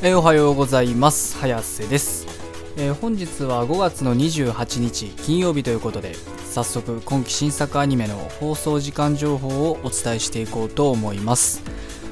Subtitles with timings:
[0.00, 1.36] えーおはようございます。
[1.38, 2.24] 早瀬です、
[2.76, 6.14] えー本日は5月の28日金曜日ということで
[6.52, 11.64] 早速今期新作アニメの放送時間情報をお伝えしていこうと思います。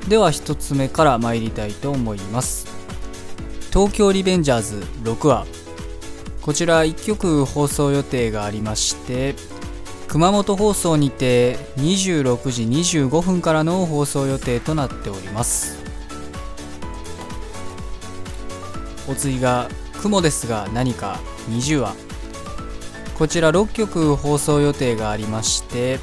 [0.08, 2.66] では1つ目から参りたいと思います。
[3.72, 5.46] 東京リベンジャーズ6話。
[6.42, 9.34] こちら1曲放送予定がありまして
[10.08, 15.85] 熊本放送にて26時25分からの放送予定となっております。
[19.08, 19.68] お次が
[20.02, 21.20] 「雲ですが何か」
[21.50, 21.94] 20話
[23.16, 26.00] こちら6曲放送予定がありまして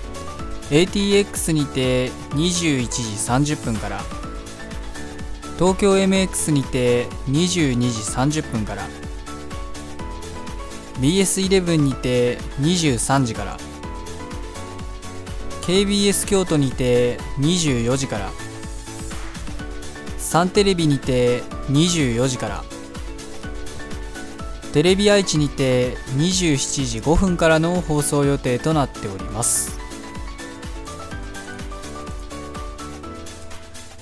[0.69, 4.01] ATX にて21時30分から
[5.59, 7.79] 東京 MX にて22
[8.31, 8.87] 時30分から
[10.99, 13.57] BS11 にて23時から
[15.61, 18.31] KBS 京都にて24時から
[20.17, 22.63] サンテレビにて24時から
[24.73, 29.79] テレビ愛知にて27時5分からの放送予定となっております。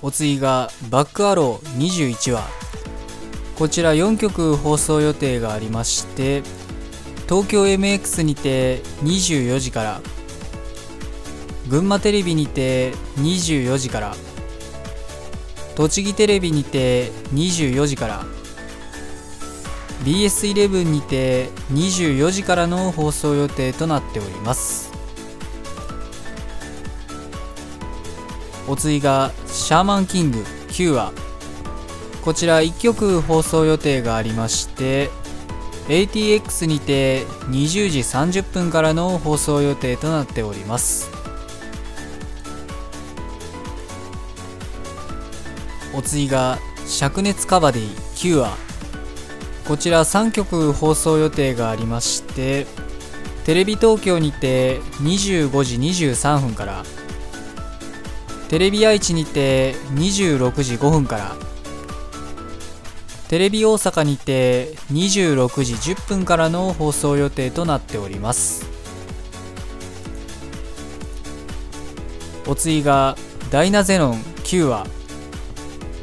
[0.01, 2.61] お次がバックアロー21話。
[3.61, 6.41] こちら4曲放送予定がありまして
[7.29, 10.01] 東京 MX にて24時から
[11.69, 14.15] 群馬テレビにて24時から
[15.75, 18.25] 栃木テレビにて24時から
[20.03, 24.91] BS11 にて24時からの放送予定となっております。
[28.67, 31.11] お次が「シャーマンキング」9話
[32.21, 35.09] こちら1曲放送予定がありまして
[35.89, 41.09] ATX にて20時30分からの放送予定となっております。
[45.93, 46.57] お次が
[46.87, 48.70] 「灼熱カバディ」9話
[49.67, 52.67] こちら3曲放送予定がありまして
[53.45, 56.83] テレビ東京にて25時23分から
[58.49, 61.35] テレビ愛知にて26時5分から
[63.29, 68.71] テレビ大阪にて26時10分からの放送予定となっております。
[72.45, 73.15] お次が
[73.49, 74.85] 「ダイナゼノン9話」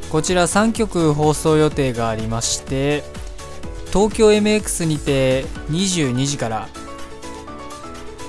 [0.09, 3.03] こちら3曲放送予定がありまして
[3.91, 6.69] 東京 MX にて22時から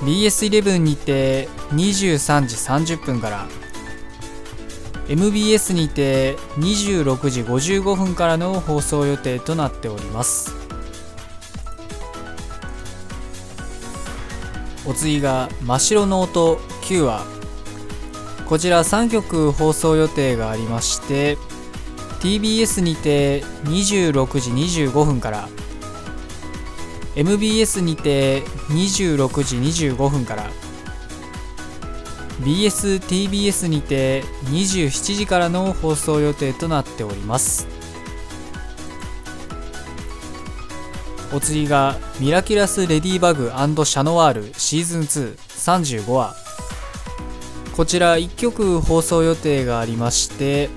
[0.03, 3.47] BS11 にて23時30分から
[5.09, 10.54] MBS にて26時55分からの放送予定となっております。
[14.87, 17.25] お次が「真っ白の音9話」
[18.48, 21.38] こちら3曲放送予定がありまして
[22.20, 25.48] TBS にて26時25分から
[27.16, 30.50] MBS にて26時25分から
[32.41, 37.66] BSTBS にて27時からの放送予定となっております。
[41.32, 46.34] お次が「ミラキュラス・レディバグシャノワールシーズン235話」
[47.76, 50.70] こちら1曲放送予定がありまして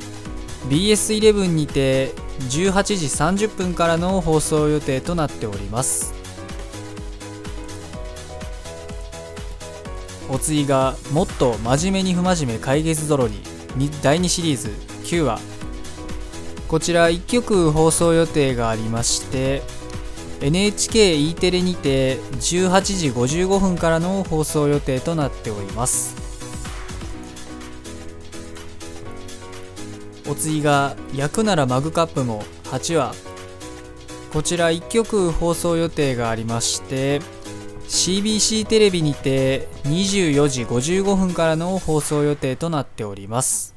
[0.69, 2.13] BS11 にて
[2.50, 6.13] 18時30分からの放送予定となっております。
[10.29, 13.34] お次が「もっと真面目に不真面目解決ぞろり」
[14.02, 14.72] 第2シリーズ。
[15.03, 15.40] 9話
[16.68, 19.62] こちら1曲放送予定がありまして
[20.40, 26.22] NHKE テレにて18時55分からの放送予定となっております。
[30.34, 33.14] お次が「焼くならマグカップ」も8話
[34.34, 37.22] こちら1曲放送予定がありまして
[37.88, 43.76] CBC テレビにて24時55分からの放送予定となっております。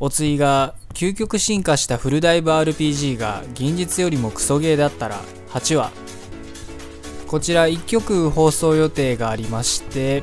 [0.00, 5.20] お次が究極進化したフルダイブ RPG が現実よりもクソゲーだったら
[5.50, 5.90] 8話
[7.26, 10.22] こちら1曲放送予定がありまして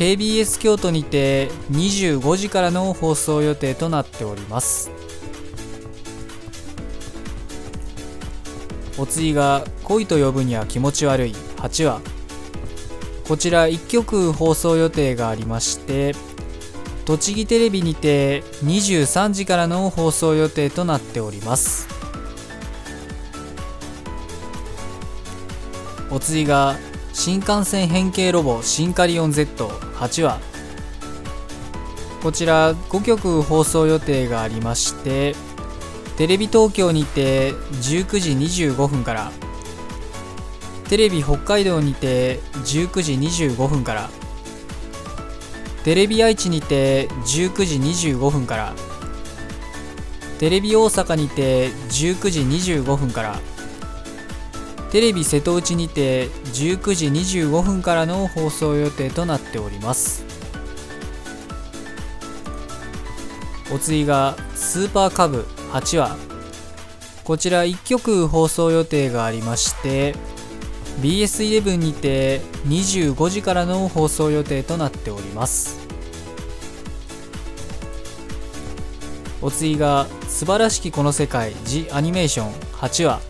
[0.00, 4.90] KBS 京都にて25時からの放送予定となっております。
[8.96, 12.00] お次が「恋と呼ぶには気持ち悪い」8話
[13.28, 16.14] こちら1曲放送予定がありまして
[17.04, 21.86] 栃木テレビにて23時からの放送予定となっております。
[26.10, 26.78] お次が
[27.22, 30.40] 新幹線変形ロボシンカリオン Z8 話。
[32.22, 35.34] こちら5曲放送予定がありまして
[36.16, 38.30] テレビ東京にて19時
[38.72, 39.32] 25分から
[40.88, 44.08] テレビ北海道にて19時25分から
[45.84, 47.76] テレビ愛知にて19時
[48.14, 48.74] 25分から
[50.38, 53.40] テレビ大阪にて19時25分から
[54.90, 60.24] テレビ瀬戸内にて19時25分からの放送予定となっております。
[63.72, 66.16] お次がスーパーカブ8話。
[67.22, 70.16] こちら1曲放送予定がありまして
[71.00, 75.78] BS11 にて25時からの放送予定となっております。
[79.40, 82.52] お次が「素晴らしきこの世界ジ・アニメーション」
[82.82, 83.29] 8話。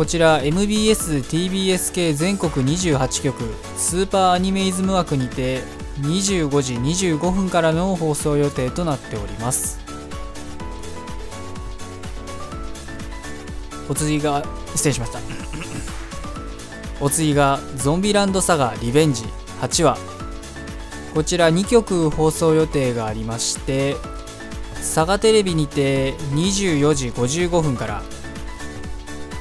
[0.00, 5.60] こちら MBS-TBS 系全国28局スーパーアニメイズム枠にて
[6.00, 9.78] 25時25分からの放送予定となっております。
[13.90, 14.42] お次が
[14.74, 15.20] 失礼しました。
[16.98, 19.26] お次がゾンビランドサガリベンジ
[19.60, 19.98] 8話。
[21.12, 23.96] こちら2曲放送予定がありまして
[24.76, 28.02] 佐賀テレビにて24時55分から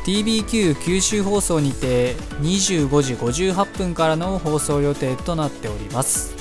[0.06, 6.36] TBQ 九州放送にて25時58分からの放送予定となっております。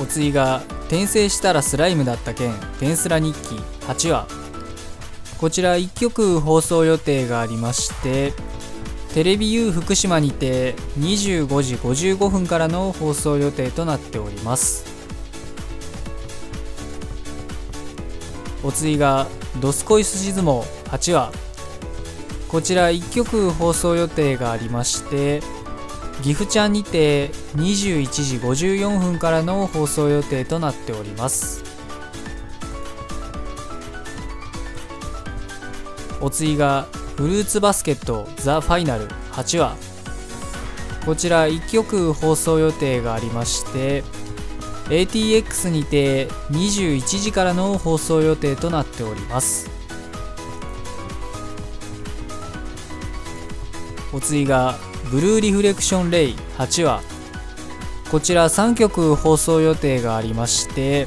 [0.00, 4.28] お次が転生したらスライムだった件転スラ日記8話。
[5.38, 8.32] こちら1曲放送予定がありまして
[9.14, 14.97] テレビ U 福島にて25時55分からの放送予定となっております。
[18.62, 19.26] お次が
[19.60, 21.32] 「ドスコイスシ相撲」8話。
[22.48, 25.42] こちら1曲放送予定がありまして
[26.22, 31.62] 岐阜ちゃんにて21時54分からの放送予定となっております。
[36.20, 39.76] お次がフルーツバスケットザ・ファイナル8話。
[41.06, 44.04] こちら1曲放送予定がありまして
[44.88, 49.70] ATX にて21時からの放送予定となっております。
[54.12, 54.76] お次が
[55.10, 57.18] ブルーリフレクションレイ8話。
[58.10, 61.06] こちら3曲放送予定がありまして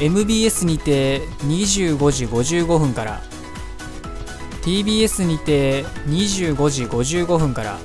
[0.00, 3.20] MBS にて25時55分から
[4.62, 7.78] TBS にて25時55分から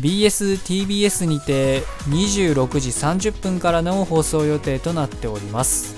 [0.00, 5.94] BSTBS にて26時30分からの放送予定となっております。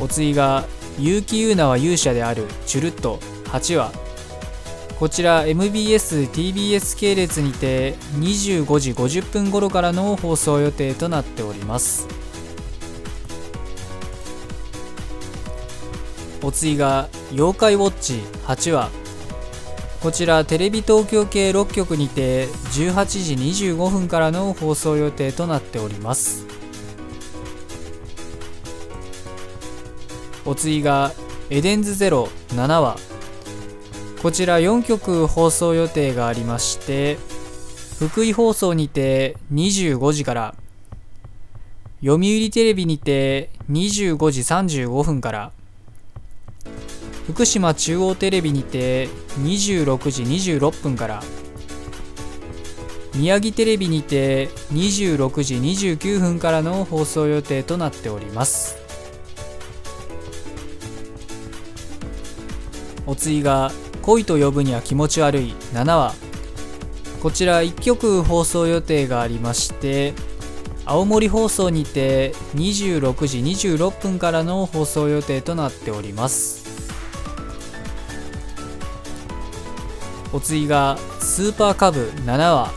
[0.00, 0.64] お次が
[0.98, 3.92] 結城優奈は勇者であるチュルット8話
[4.98, 12.06] こちら MBS-TBS 系列にて25時50分頃からの放送予定となっております。
[16.42, 18.90] お次が「妖怪ウォッチ」8話
[20.04, 26.46] こちらテレビ東京系6局にて18時25分からの放送予定となっております。
[30.44, 31.14] お次が
[31.48, 32.98] 「エデンズゼロ」7話。
[34.20, 37.16] こちら4局放送予定がありまして
[37.98, 40.54] 福井放送にて25時から
[42.02, 45.50] 読売テレビにて25時35分から
[47.26, 49.08] 福島中央テレビにて
[49.42, 51.22] 26時26分から。
[53.14, 58.76] 宮城テレビにて26時29分からの放送予定となっております。
[63.06, 63.70] お次が
[64.02, 66.14] 「恋と呼ぶには気持ち悪い」7話。
[67.22, 70.12] こちら1曲放送予定がありまして
[70.84, 76.63] 青森放送にて26時26分からの放送予定となっております。
[80.34, 82.70] お次がスーパーカブ7話。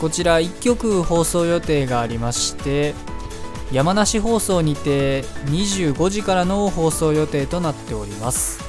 [0.00, 2.94] こちら1曲放送予定がありまして
[3.72, 8.63] 山梨放送にて25時からの放送予定となっております。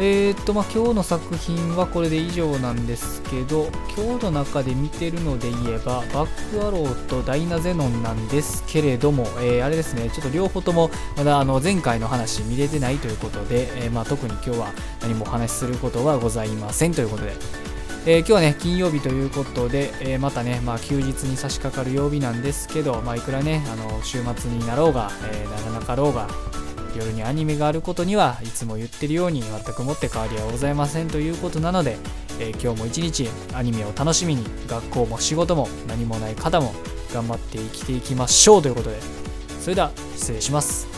[0.00, 17.32] えー、とまあ今日の作品はこれで以上なんですけど今日の中で見てるので言えばバックアローとダイナゼノンなんですけれども、えー、あれですねちょっと両方ともまだあの前回の話見れてないということで、えー、まあ、特に今日は何もお話しすることはございませんということで。
[18.06, 26.26] えー、今日はね、金曜日ということで、え、またね、まあ、休日に差し掛かる曜日なんですけど、まあ、いくらね、あの週末になろうが、え、ならなかろうが、
[26.98, 31.96] 夜にアニメがあることにはいつも言ってるように全くもって変わりはございませんということなので、
[32.40, 36.72] えー、今日も一日アニメを楽しみに学校も仕事も何もない方も
[37.12, 39.18] 頑張って生きていきましょうということで。
[39.60, 40.97] それでは失礼します。